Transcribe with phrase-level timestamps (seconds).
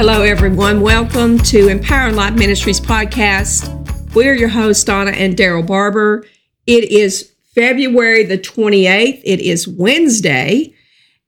[0.00, 0.80] Hello, everyone.
[0.80, 3.68] Welcome to Empowering Life Ministries podcast.
[4.14, 6.24] We're your hosts, Donna and Daryl Barber.
[6.66, 9.20] It is February the 28th.
[9.22, 10.74] It is Wednesday,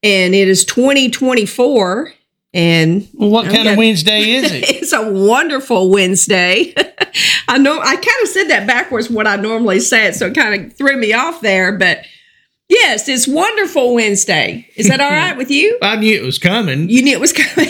[0.03, 2.15] and it is 2024.
[2.55, 4.65] And Well, what I'm kind of Wednesday is it?
[4.71, 6.73] it's a wonderful Wednesday.
[7.49, 10.35] I know I kind of said that backwards what I normally say it, so it
[10.35, 11.77] kind of threw me off there.
[11.77, 12.07] But
[12.71, 14.67] yes, it's wonderful Wednesday.
[14.77, 15.79] Is that all right with you?
[15.83, 16.89] I knew it was coming.
[16.89, 17.69] You knew it was coming.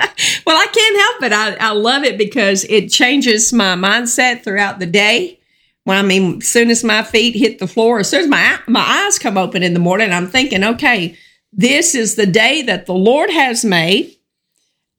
[0.46, 1.32] well, I can't help it.
[1.32, 5.40] I, I love it because it changes my mindset throughout the day.
[5.86, 8.58] Well, I mean, as soon as my feet hit the floor, as soon as my
[8.66, 11.16] my eyes come open in the morning, I'm thinking, okay,
[11.52, 14.16] this is the day that the Lord has made.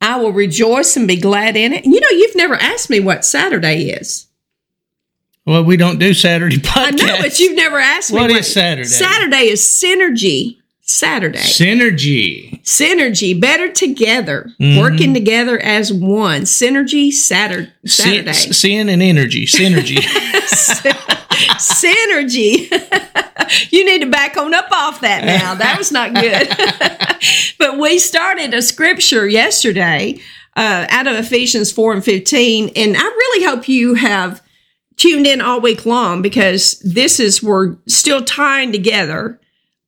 [0.02, 1.86] I will rejoice and be glad in it.
[1.86, 4.28] And you know, you've never asked me what Saturday is.
[5.46, 7.02] Well, we don't do Saturday podcasts.
[7.04, 8.88] I know, but you've never asked me What is Saturday?
[8.88, 10.61] Saturday is synergy.
[10.92, 11.40] Saturday.
[11.40, 12.62] Synergy.
[12.64, 14.80] Synergy, better together, Mhm.
[14.80, 16.44] working together as one.
[16.44, 17.72] Synergy, Saturday.
[17.86, 18.54] Sin, Saturday.
[18.54, 19.46] sin and energy.
[19.46, 19.98] Synergy.
[21.58, 22.70] Synergy.
[23.72, 25.56] you need to back on up off that now.
[25.56, 26.48] That was not good.
[27.58, 30.20] but we started a scripture yesterday
[30.56, 32.72] uh, out of Ephesians 4 and 15.
[32.76, 34.42] And I really hope you have
[34.98, 39.40] tuned in all week long because this is, we're still tying together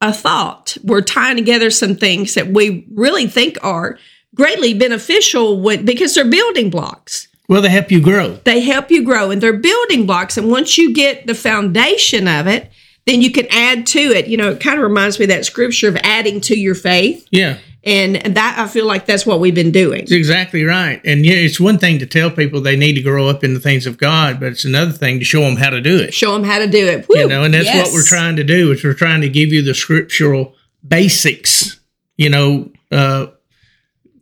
[0.03, 0.77] a thought.
[0.83, 3.97] We're tying together some things that we really think are
[4.35, 7.27] greatly beneficial when, because they're building blocks.
[7.47, 8.35] Well, they help you grow.
[8.43, 10.37] they help you grow and they're building blocks.
[10.37, 12.71] And once you get the foundation of it
[13.05, 14.27] then you can add to it.
[14.27, 17.27] You know it kind of reminds me of that scripture of adding to your faith.
[17.31, 21.01] Yeah, and that i feel like that's what we've been doing it's exactly right.
[21.05, 23.59] And yeah, it's one thing to tell people they need to grow up in the
[23.59, 26.13] things of God, but it's another thing to show them how to do it.
[26.13, 28.71] show them how to do it You know, and that's what we're trying to do.
[28.71, 31.79] Is we're trying to give you the scriptural basics.
[32.17, 33.27] You know, uh,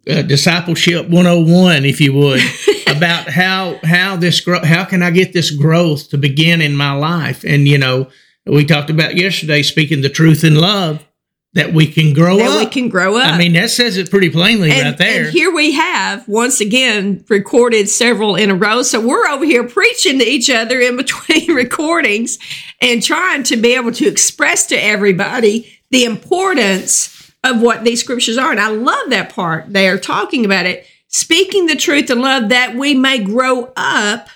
[0.09, 2.41] uh, discipleship 101 if you would
[2.87, 6.91] about how how this grow how can i get this growth to begin in my
[6.91, 8.09] life and you know
[8.47, 11.05] we talked about yesterday speaking the truth in love
[11.53, 14.09] that we can grow that up we can grow up i mean that says it
[14.09, 18.55] pretty plainly and, right there and here we have once again recorded several in a
[18.55, 18.81] row.
[18.81, 22.39] So we're over here preaching to each other in between recordings
[22.79, 28.37] and trying to be able to express to everybody the importance of what these scriptures
[28.37, 28.51] are.
[28.51, 29.71] And I love that part.
[29.71, 34.29] They are talking about it, speaking the truth in love that we may grow up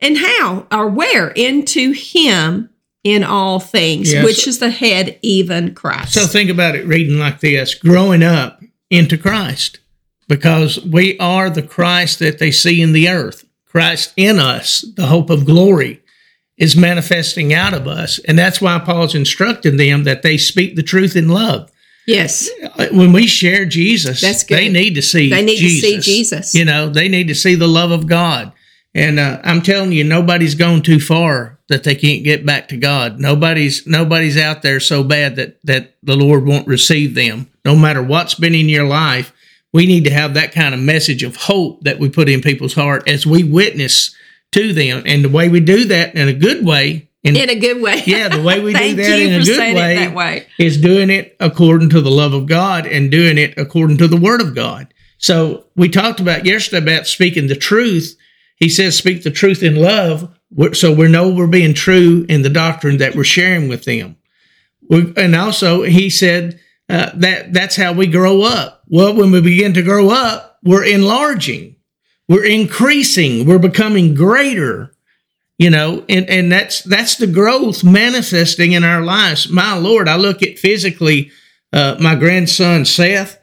[0.00, 2.70] and how or where into Him
[3.04, 4.24] in all things, Yes.
[4.24, 6.14] which is the head, even Christ.
[6.14, 9.78] So think about it reading like this growing up into Christ
[10.26, 13.44] because we are the Christ that they see in the earth.
[13.66, 16.00] Christ in us, the hope of glory,
[16.56, 18.20] is manifesting out of us.
[18.20, 21.70] And that's why Paul's instructing them that they speak the truth in love.
[22.06, 22.48] yes.
[22.92, 24.58] When we share Jesus, That's good.
[24.58, 25.82] they need to see They need to Jesus.
[25.82, 26.54] see Jesus.
[26.54, 28.52] You know, they need to see the love of God.
[28.94, 32.76] And uh, I'm telling you, nobody's gone too far that they can't get back to
[32.76, 33.18] God.
[33.18, 37.50] Nobody's nobody's out there so bad that that the Lord won't receive them.
[37.64, 39.32] No matter what's been in your life,
[39.72, 42.74] we need to have that kind of message of hope that we put in people's
[42.74, 44.14] heart as we witness
[44.52, 45.02] to them.
[45.04, 48.02] And the way we do that in a good way, in, in a good way.
[48.06, 50.46] yeah, the way we do that in a good way, way.
[50.58, 54.16] is doing it according to the love of God and doing it according to the
[54.16, 54.92] Word of God.
[55.18, 58.16] So we talked about yesterday about speaking the truth.
[58.56, 60.32] He says, "Speak the truth in love,"
[60.72, 64.16] so we know we're being true in the doctrine that we're sharing with them.
[64.90, 68.82] And also, he said uh, that that's how we grow up.
[68.86, 71.76] Well, when we begin to grow up, we're enlarging,
[72.28, 74.94] we're increasing, we're becoming greater
[75.58, 80.16] you know and and that's that's the growth manifesting in our lives my lord i
[80.16, 81.30] look at physically
[81.72, 83.38] uh my grandson seth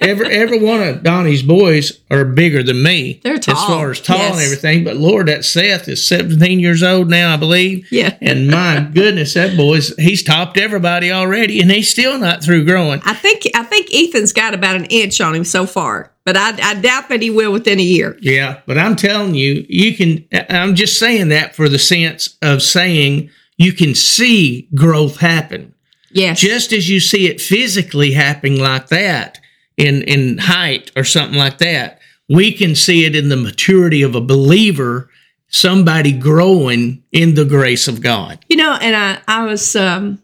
[0.00, 3.56] every every one of donnie's boys are bigger than me They're tall.
[3.56, 7.34] as far as tall and everything but lord that seth is 17 years old now
[7.34, 8.16] i believe Yeah.
[8.20, 13.00] and my goodness that boy's he's topped everybody already and he's still not through growing
[13.04, 16.50] I think I think Ethan's got about an inch on him so far, but I,
[16.70, 18.16] I doubt that he will within a year.
[18.20, 20.24] Yeah, but I'm telling you, you can.
[20.48, 25.74] I'm just saying that for the sense of saying you can see growth happen,
[26.12, 26.40] Yes.
[26.40, 29.39] just as you see it physically happening like that
[29.80, 32.00] in in height or something like that.
[32.28, 35.10] We can see it in the maturity of a believer,
[35.48, 38.38] somebody growing in the grace of God.
[38.48, 40.20] you know, and I I was um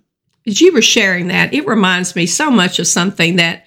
[0.46, 3.64] as you were sharing that, it reminds me so much of something that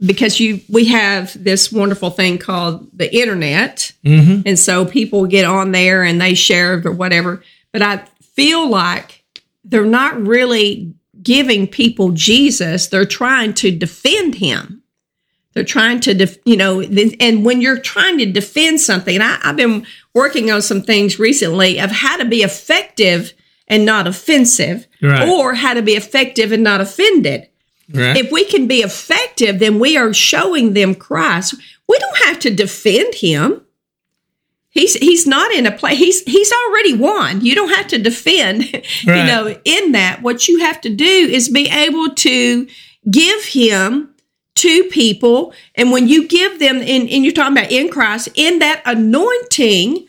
[0.00, 4.42] because you we have this wonderful thing called the internet Mm-hmm.
[4.46, 7.42] and so people get on there and they share it or whatever
[7.72, 9.24] but i feel like
[9.64, 14.82] they're not really giving people jesus they're trying to defend him
[15.58, 16.80] They're trying to, def, you know,
[17.18, 19.84] and when you're trying to defend something, and I, I've been
[20.14, 23.32] working on some things recently of how to be effective
[23.66, 25.28] and not offensive, Right.
[25.28, 27.48] or how to be effective and not offended.
[27.92, 28.16] Right.
[28.18, 31.54] If we can be effective, then we are showing them Christ.
[31.88, 33.62] We don't have to defend him.
[34.70, 35.98] He's he's not in a place.
[35.98, 37.40] He's he's already won.
[37.44, 38.62] You don't have to defend.
[39.02, 42.68] You know, in that, what you have to do is be able to
[43.10, 44.14] give him
[44.58, 45.52] to people.
[45.74, 50.06] And when you give them, and, and you're talking about in Christ, in that anointing,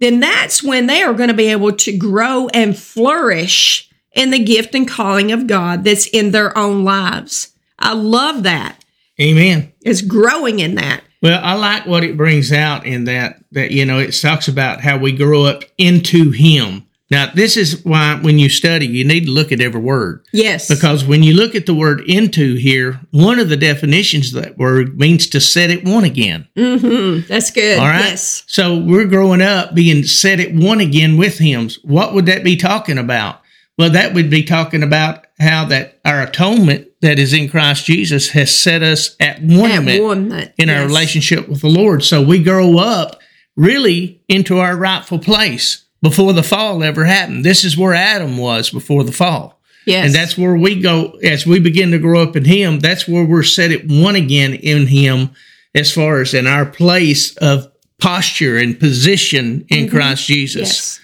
[0.00, 4.38] then that's when they are going to be able to grow and flourish in the
[4.38, 7.52] gift and calling of God that's in their own lives.
[7.78, 8.84] I love that.
[9.20, 9.72] Amen.
[9.82, 11.02] It's growing in that.
[11.20, 14.80] Well, I like what it brings out in that that you know it talks about
[14.80, 16.86] how we grow up into Him.
[17.10, 20.68] Now, this is why when you study, you need to look at every word Yes.
[20.68, 24.58] because when you look at the word "into" here, one of the definitions of that
[24.58, 26.46] word means to set it one again.
[26.54, 27.78] hmm That's good.
[27.78, 28.00] All right.
[28.10, 28.44] Yes.
[28.46, 31.70] So we're growing up being set at one again with Him.
[31.82, 33.40] What would that be talking about?
[33.78, 38.30] Well, that would be talking about how that our atonement that is in Christ Jesus
[38.30, 42.02] has set us at one At one that- in our relationship with the Lord.
[42.04, 43.20] So we grow up
[43.56, 47.44] really into our rightful place before the fall ever happened.
[47.44, 49.60] This is where Adam was before the fall.
[49.86, 50.06] Yes.
[50.06, 52.78] And that's where we go as we begin to grow up in Him.
[52.78, 55.30] That's where we're set at one again in Him,
[55.74, 60.60] as far as in our place of posture and position in Christ Jesus.
[60.68, 61.00] yes.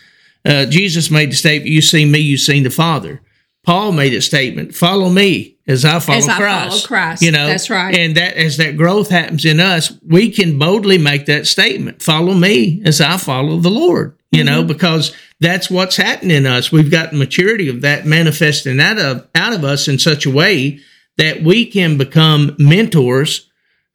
[0.46, 3.22] Uh, Jesus made the statement, You see me, you seen the Father.
[3.64, 6.86] Paul made a statement, Follow me as I follow As I Christ.
[6.86, 7.22] follow Christ.
[7.22, 7.94] You know, That's right.
[7.96, 12.34] And that as that growth happens in us, we can boldly make that statement Follow
[12.34, 14.16] me as I follow the Lord.
[14.30, 14.68] You know, Mm-hmm.
[14.68, 16.72] because that's what's happening in us.
[16.72, 20.80] We've got maturity of that manifesting out of out of us in such a way
[21.18, 23.48] that we can become mentors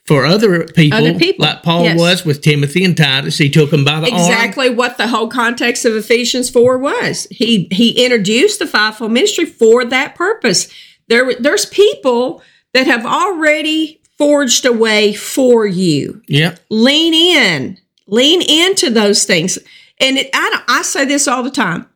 [0.05, 1.99] for other people, Other people, like Paul yes.
[1.99, 3.37] was with Timothy and Titus.
[3.37, 4.15] He took them by the arm.
[4.15, 7.27] exactly what the whole context of Ephesians 4 was.
[7.29, 10.67] He he introduced the fivefold ministry for that purpose.
[11.09, 12.41] There there's people
[12.73, 16.21] that have already forged a way for you.
[16.27, 16.59] Yep.
[16.69, 17.77] Lean in.
[18.07, 19.57] Lean into those things.
[19.99, 21.87] And it, I don't- I say this all the time.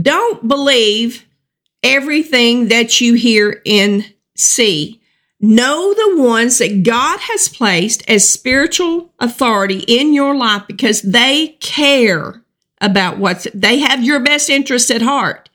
[0.00, 1.26] Don't believe
[1.82, 5.00] everything that you hear and see.
[5.40, 11.56] Know the ones that God has placed as spiritual authority in your life because they
[11.60, 12.42] care
[12.80, 15.48] about what's, they have your best interest at heart.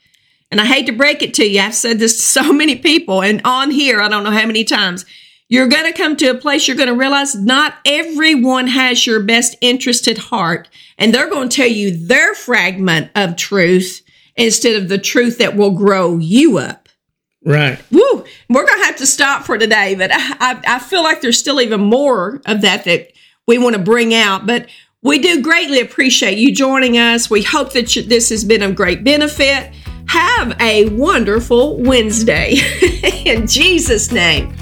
[0.52, 1.60] And I hate to break it to you.
[1.60, 4.64] I've said this to so many people and on here, I don't know how many
[4.64, 5.06] times.
[5.48, 9.22] You're going to come to a place you're going to realize not everyone has your
[9.22, 10.68] best interest at heart.
[10.98, 14.02] And they're going to tell you their fragment of truth
[14.36, 16.90] instead of the truth that will grow you up.
[17.46, 17.80] Right.
[17.92, 18.26] Woo!
[18.50, 21.38] We're going to have to stop for today, but I, I, I feel like there's
[21.38, 23.12] still even more of that that
[23.48, 24.48] we want to bring out.
[24.48, 24.68] But
[25.04, 27.30] we do greatly appreciate you joining us.
[27.30, 29.72] We hope that you, this has been of great benefit.
[30.16, 32.56] Have a wonderful Wednesday
[33.26, 34.56] in Jesus' name.